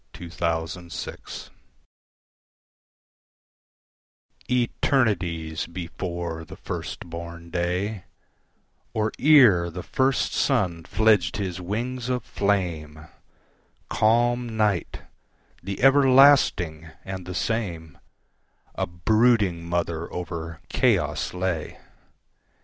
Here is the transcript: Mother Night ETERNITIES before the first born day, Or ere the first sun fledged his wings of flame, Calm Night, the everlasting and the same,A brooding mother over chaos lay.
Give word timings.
Mother 0.19 0.81
Night 0.81 1.51
ETERNITIES 4.49 5.67
before 5.67 6.43
the 6.43 6.55
first 6.55 7.01
born 7.01 7.51
day, 7.51 8.05
Or 8.95 9.11
ere 9.19 9.69
the 9.69 9.83
first 9.83 10.33
sun 10.33 10.85
fledged 10.85 11.37
his 11.37 11.61
wings 11.61 12.09
of 12.09 12.23
flame, 12.23 13.09
Calm 13.91 14.57
Night, 14.57 15.03
the 15.61 15.79
everlasting 15.83 16.89
and 17.05 17.27
the 17.27 17.35
same,A 17.35 18.87
brooding 18.87 19.69
mother 19.69 20.11
over 20.11 20.61
chaos 20.67 21.31
lay. 21.31 21.77